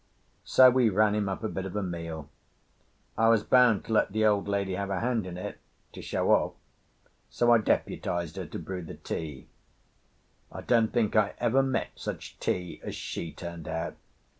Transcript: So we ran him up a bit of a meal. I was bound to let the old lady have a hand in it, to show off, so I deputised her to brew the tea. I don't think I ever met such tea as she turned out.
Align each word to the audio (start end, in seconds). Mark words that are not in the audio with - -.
So 0.45 0.71
we 0.71 0.89
ran 0.89 1.13
him 1.13 1.29
up 1.29 1.43
a 1.43 1.47
bit 1.47 1.67
of 1.67 1.75
a 1.75 1.83
meal. 1.83 2.27
I 3.19 3.27
was 3.29 3.43
bound 3.43 3.85
to 3.85 3.93
let 3.93 4.11
the 4.11 4.25
old 4.25 4.47
lady 4.47 4.73
have 4.73 4.89
a 4.89 4.99
hand 4.99 5.27
in 5.27 5.37
it, 5.37 5.59
to 5.93 6.01
show 6.01 6.31
off, 6.31 6.53
so 7.29 7.51
I 7.51 7.59
deputised 7.59 8.35
her 8.37 8.47
to 8.47 8.57
brew 8.57 8.81
the 8.81 8.95
tea. 8.95 9.45
I 10.51 10.61
don't 10.61 10.91
think 10.91 11.15
I 11.15 11.35
ever 11.37 11.61
met 11.61 11.89
such 11.95 12.39
tea 12.39 12.79
as 12.83 12.95
she 12.95 13.31
turned 13.31 13.67
out. 13.67 13.93